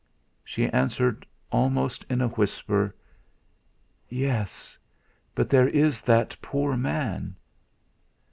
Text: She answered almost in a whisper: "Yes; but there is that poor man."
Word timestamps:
She 0.43 0.67
answered 0.69 1.27
almost 1.51 2.05
in 2.09 2.21
a 2.21 2.27
whisper: 2.27 2.95
"Yes; 4.09 4.75
but 5.35 5.47
there 5.47 5.67
is 5.67 6.01
that 6.01 6.35
poor 6.41 6.75
man." 6.75 7.35